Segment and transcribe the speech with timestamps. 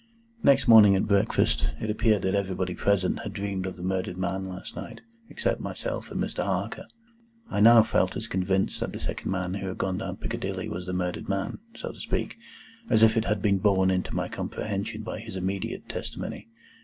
[0.41, 4.47] Next morning at breakfast, it appeared that everybody present had dreamed of the murdered man
[4.49, 6.43] last night, except myself and Mr.
[6.43, 6.87] Harker.
[7.51, 10.87] I now felt as convinced that the second man who had gone down Piccadilly was
[10.87, 12.35] the murdered man (so to speak),
[12.89, 16.47] as if it had been borne into my comprehension by his immediate testimony.